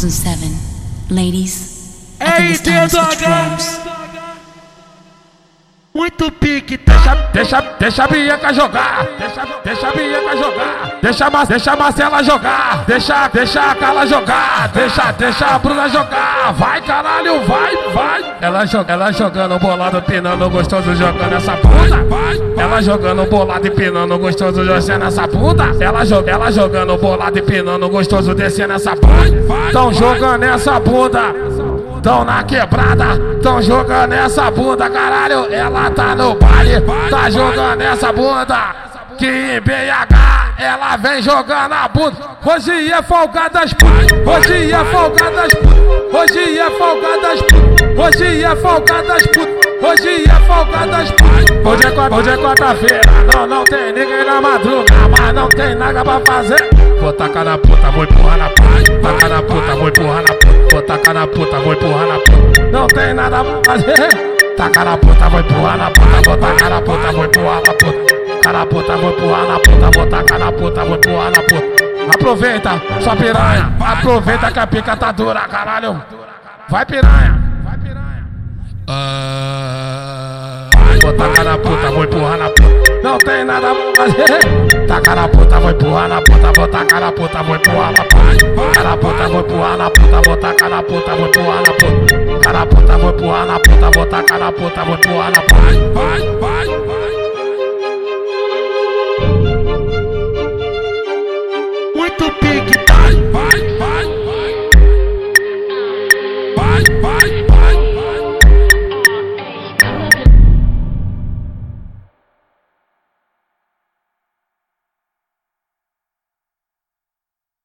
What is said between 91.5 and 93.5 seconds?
na puta. Tacar na puta, vou empurrar